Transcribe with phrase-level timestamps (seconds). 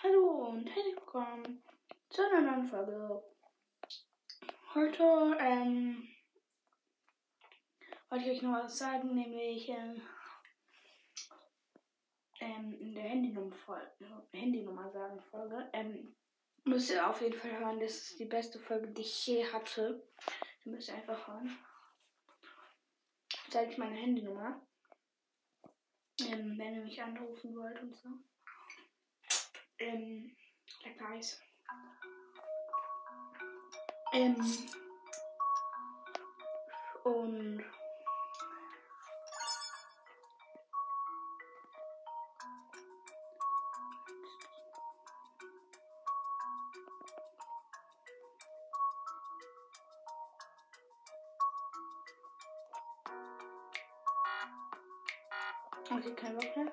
[0.00, 1.60] Hallo und herzlich willkommen
[2.08, 3.20] zu einer neuen Folge.
[4.72, 6.08] Heute ähm,
[8.08, 10.00] wollte ich euch noch was sagen, nämlich ähm,
[12.38, 13.56] ähm, in der Handynummer,
[14.32, 15.68] Handynummer sagen Folge.
[15.72, 16.14] Ähm,
[16.62, 20.08] müsst ihr auf jeden Fall hören, das ist die beste Folge, die ich je hatte.
[20.64, 21.58] Ihr müsst ihr einfach hören.
[23.50, 24.64] Zeige ich meine Handynummer.
[26.20, 28.10] Ähm, wenn ihr mich anrufen wollt und so.
[29.78, 30.36] Ähm,
[30.84, 31.40] lecker Eis.
[34.12, 34.36] Ähm,
[37.04, 37.64] und
[55.90, 56.72] Okay, kein Bock mehr.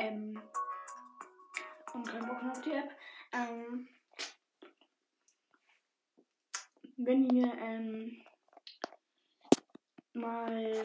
[0.00, 0.40] Ähm,
[1.92, 2.90] und kein Bock mehr auf die App.
[3.32, 3.88] Ähm,
[6.96, 8.24] wenn ihr ähm,
[10.14, 10.84] mal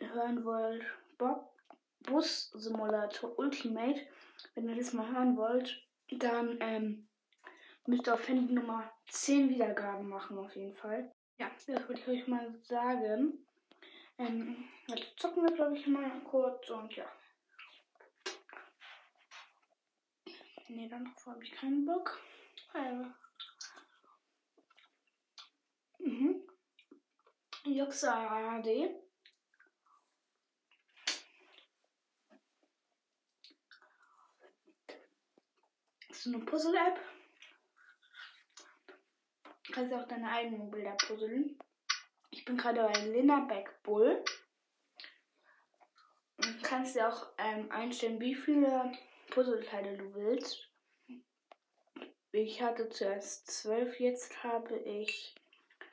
[0.00, 0.84] hören wollt,
[1.18, 1.52] Bob
[2.00, 4.00] Bus Simulator Ultimate,
[4.54, 7.08] wenn ihr das mal hören wollt, dann ähm,
[7.86, 11.12] müsst ihr auf Handy Nummer 10 Wiedergaben machen, auf jeden Fall.
[11.38, 13.44] Ja, das wollte ich euch mal sagen.
[14.18, 17.06] Ähm, jetzt zocken wir, glaube ich, mal kurz und ja.
[20.68, 22.20] Nee, dann habe ich keinen Bock.
[22.72, 23.06] Also.
[25.98, 26.42] Mhm.
[27.64, 28.94] Joxa AD.
[36.08, 37.00] Das ist eine Puzzle-App.
[39.64, 41.58] Du kannst auch deine eigenen Bilder puzzeln.
[42.30, 44.24] Ich bin gerade bei Linnerbeck Bull.
[46.38, 48.92] Du kannst dir auch ähm, einstellen, wie viele
[49.36, 50.70] Puzzleteile du willst.
[52.32, 55.34] Ich hatte zuerst 12, jetzt habe ich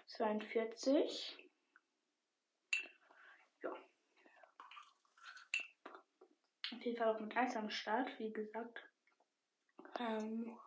[0.07, 1.37] 42.
[3.61, 3.71] Ja.
[6.71, 8.81] Auf jeden Fall auch mit Eis am Start, wie gesagt.
[9.99, 10.57] Ähm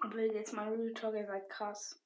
[0.00, 2.02] Aber jetzt mal Real Talk, ihr seid krass.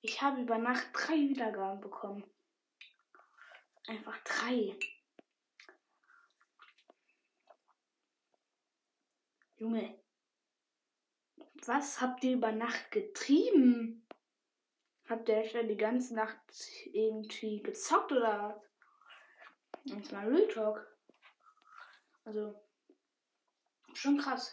[0.00, 2.22] Ich habe über Nacht drei Wiedergaben bekommen.
[3.86, 4.76] Einfach drei.
[9.58, 9.98] Junge,
[11.66, 14.06] was habt ihr über Nacht getrieben?
[15.08, 16.36] Habt ihr etwa die ganze Nacht
[16.92, 18.66] irgendwie gezockt oder was?
[19.84, 20.84] Jetzt mal Real Talk.
[22.24, 22.60] Also,
[23.94, 24.52] schon krass.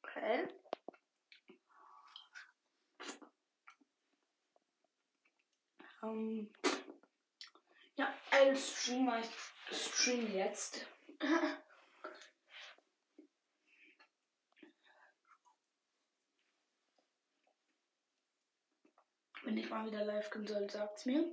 [0.00, 0.48] Okay.
[6.02, 6.50] Ähm,
[7.96, 9.30] ja, als Streamer, ich
[9.70, 10.86] stream jetzt.
[19.44, 21.24] Wenn ich mal wieder live gehen soll, sagt's mir.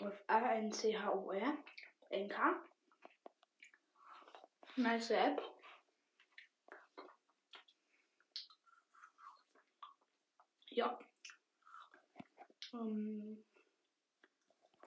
[0.00, 1.58] Auf A-N-C-H-O-R.
[2.10, 2.62] N-K.
[4.76, 5.40] Nice App.
[10.68, 10.98] Ja.
[12.74, 13.38] Um,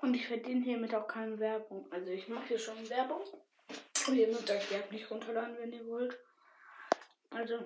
[0.02, 1.90] und ich verdiene hiermit auch keine Werbung.
[1.90, 3.22] Also ich mache hier schon Werbung.
[4.08, 6.18] Und ihr müsst euch die App nicht runterladen, wenn ihr wollt.
[7.30, 7.59] Also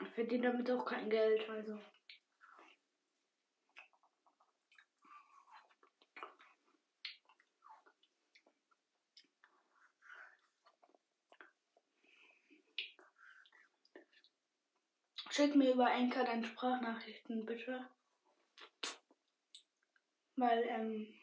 [0.00, 1.48] ich verdiene damit auch kein Geld.
[1.48, 1.78] Also.
[15.30, 17.88] Schick mir über Enker deine Sprachnachrichten, bitte.
[20.36, 21.14] Weil, ähm,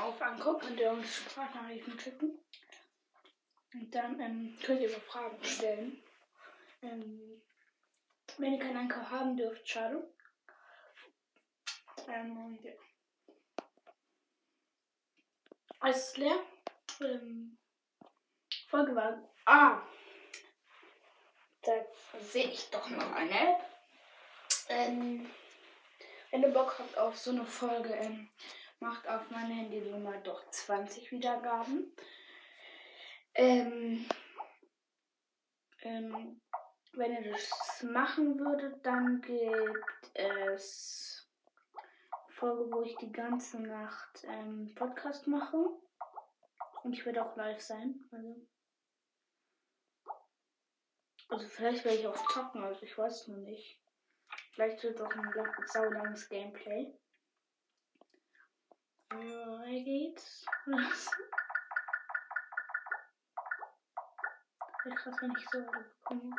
[0.00, 2.38] auf Anguck könnt ihr uns Sprachnachrichten schicken.
[3.74, 6.02] Und dann ähm, könnt ihr über Fragen stellen.
[6.82, 7.42] Ähm,
[8.38, 10.12] wenn ihr keinen Anker haben dürft, schade.
[12.08, 12.72] Ähm, und ja.
[15.80, 16.40] Alles ist leer.
[17.00, 17.58] Ähm,
[18.68, 19.34] Folge war.
[19.46, 19.82] Ah!
[21.62, 21.72] Da
[22.20, 23.71] sehe ich doch noch eine.
[26.42, 28.28] Ihr Bock habt auf so eine Folge, ähm,
[28.80, 31.94] macht auf meine Handynummer doch 20 Wiedergaben.
[33.34, 34.08] Ähm,
[35.82, 36.40] ähm,
[36.94, 41.30] wenn ihr das machen würdet, dann gibt es
[42.30, 45.56] Folge, wo ich die ganze Nacht ähm, Podcast mache.
[46.82, 48.04] Und ich werde auch live sein.
[48.10, 48.48] Also,
[51.28, 53.81] also vielleicht werde ich auch zocken, also ich weiß noch nicht.
[54.52, 56.94] Vielleicht wird es auch ein saulanges Gameplay.
[59.08, 60.44] Weiter geht's.
[64.84, 66.36] Wäre krass, wenn ich so bekomme.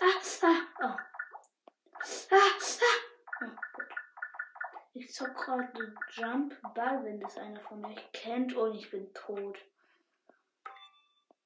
[0.00, 0.84] Ah, ah, oh.
[0.84, 0.98] Ah,
[2.30, 3.42] ah.
[3.42, 3.94] Oh, gut.
[4.94, 8.54] Ich zock gerade Jump Ball, wenn das einer von euch kennt.
[8.54, 9.58] Und ich bin tot.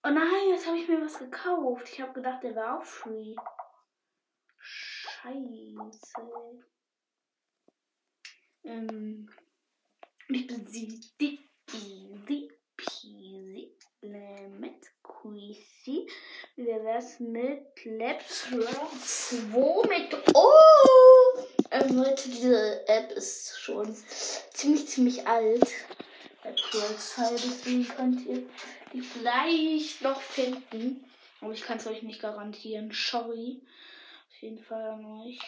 [0.04, 1.88] Oh nein, jetzt habe ich mir was gekauft.
[1.90, 3.36] Ich habe gedacht, der war auch free.
[5.22, 6.64] Scheiße.
[8.64, 9.30] Ähm,
[10.28, 11.38] ich besiege
[11.72, 16.08] easy peasy lemon squeezy.
[16.56, 21.38] Wie wär's mit Labs 2 mit Oh!
[21.70, 23.94] Ähm, Leute, diese App ist schon
[24.50, 25.68] ziemlich, ziemlich alt.
[26.44, 28.42] Deswegen könnt ihr
[28.92, 31.04] die vielleicht noch finden.
[31.40, 32.90] Aber ich kann es euch nicht garantieren.
[32.92, 33.62] Sorry.
[34.42, 35.38] Jeden Fall an euch.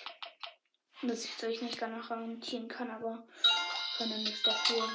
[1.02, 3.26] Dass ich es euch nicht garantieren kann, aber
[3.98, 4.88] kann ja nichts dafür.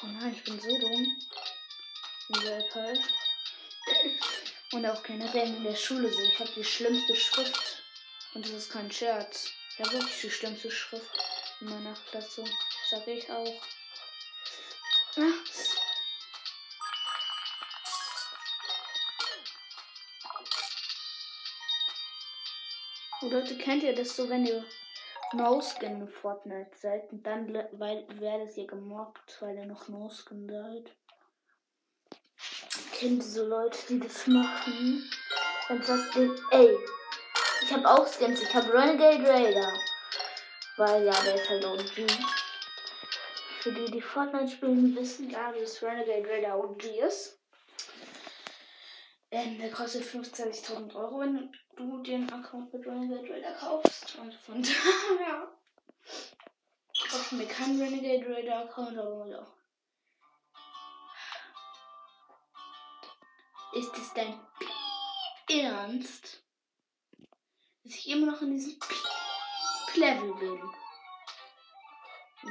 [0.00, 1.06] Oh nein, ich bin so dumm.
[2.28, 3.00] Dieser halt.
[4.70, 6.20] Und auch generell in der Schule so.
[6.20, 7.82] Ich habe die schlimmste Schrift.
[8.34, 9.50] Und das ist kein Scherz.
[9.72, 11.18] Ich habe wirklich die schlimmste Schrift
[11.60, 12.44] in meiner Klasse.
[12.44, 13.60] Das sage ich auch.
[15.16, 15.73] Ah.
[23.28, 24.64] Leute, kennt ihr das so, wenn ihr
[25.32, 30.90] No-Skin in Fortnite seid und dann weil, werdet ihr gemobbt, weil ihr noch No-Skin seid.
[32.92, 35.10] Kennt ihr so Leute, die das machen?
[35.68, 36.76] Und sagt ihr, ey,
[37.62, 39.72] ich hab auch Skins, ich hab Renegade Raider.
[40.76, 42.10] Weil ja, der ist halt OG.
[43.60, 47.38] Für die, die Fortnite spielen, wissen ja, dass Renegade Raider OG ist.
[49.34, 54.14] Ähm, der kostet 25.000 Euro, wenn du den Account mit Renegade Raider kaufst.
[54.14, 55.52] Und von daher
[57.10, 59.44] kaufen wir keinen Renegade Raider Account, aber ja.
[63.72, 64.38] Ist es dein
[65.50, 66.44] Ernst?
[67.82, 68.78] Dass ich immer noch in diesem
[69.96, 70.62] Level bin?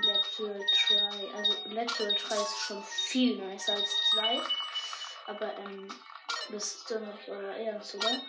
[0.02, 1.30] Let's Try.
[1.34, 4.42] Also Let's Try ist schon viel nicer als 2.
[5.28, 5.88] Aber ähm,
[6.50, 8.22] das ist doch nicht euer Ernst, oder?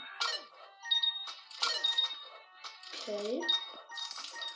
[2.92, 3.42] Okay.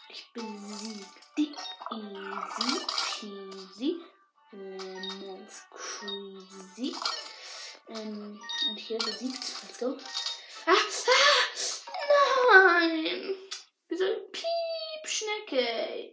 [0.09, 1.05] Ich besiege
[1.37, 1.55] die
[1.93, 2.87] easy
[3.21, 4.01] peasy
[4.53, 6.95] lemon crazy.
[7.89, 9.97] Ähm, und hier besiegt also.
[10.67, 13.35] Ah, ah, nein!
[13.89, 16.13] Wieso Piepschnecke?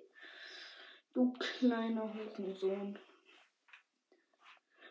[1.14, 2.98] Du kleiner Hurensohn.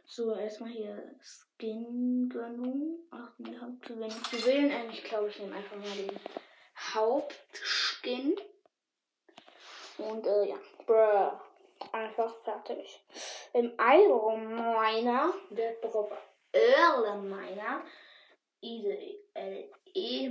[0.06, 2.98] So, erstmal hier Skin-Gönnung.
[3.10, 4.70] Ach, wir haben zu wenig zu wählen.
[4.70, 6.20] Eigentlich glaube ich, nehme einfach mal den
[6.94, 8.36] Hauptskin.
[9.98, 10.56] Und äh, ja,
[10.86, 11.40] bruh.
[11.92, 13.04] Einfach fertig.
[13.52, 16.10] Im Iron Miner, der drauf
[16.52, 17.84] Earl Miner,
[18.60, 20.26] Easy L E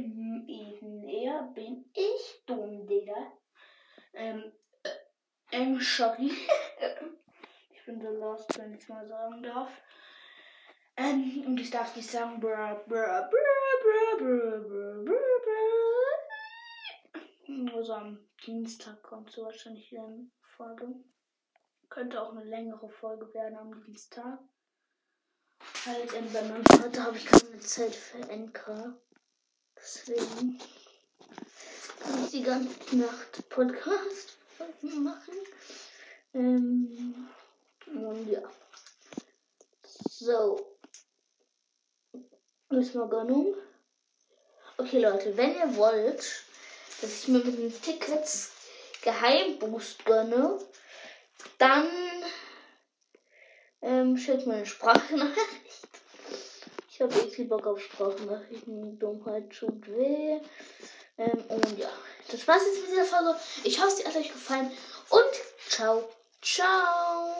[1.07, 3.31] eher bin ich dumm, Digga.
[4.13, 4.51] Ähm,
[4.83, 4.89] äh,
[5.51, 6.31] ähm, sorry.
[7.83, 9.69] ich bin so lost, wenn ich mal sagen darf.
[10.95, 15.19] Ähm, und ich darf nicht sagen, bra, bra, bra, bra, bra, bra, bra,
[17.45, 17.75] bra.
[17.75, 20.95] Also am Dienstag kommt so wahrscheinlich wieder eine Folge.
[21.89, 24.39] Könnte auch eine längere Folge werden am Dienstag.
[25.85, 28.95] Halt, ähm, bei meinem Vater habe ich keine Zeit für NK.
[29.75, 30.57] Deswegen
[31.99, 34.37] kann ich die ganze Nacht Podcast
[34.81, 35.33] machen.
[36.33, 37.27] Ähm,
[37.95, 38.41] und ja.
[40.09, 40.77] So.
[42.71, 43.55] Erstmal Gönnung.
[44.77, 46.43] Okay, Leute, wenn ihr wollt,
[47.01, 48.51] dass ich mir mit den Tickets
[49.03, 50.57] Geheimboost gönne,
[51.57, 51.87] dann
[53.81, 55.87] ähm, schickt mir eine Sprachnachricht.
[56.89, 58.97] Ich habe viel Bock auf Sprachnachrichten.
[58.97, 60.39] Dummheit tut weh.
[61.17, 61.89] Ähm, und ja,
[62.31, 63.35] das war's jetzt mit dieser Folge.
[63.63, 64.71] Ich hoffe, sie hat euch gefallen.
[65.09, 66.09] Und ciao,
[66.41, 67.35] ciao.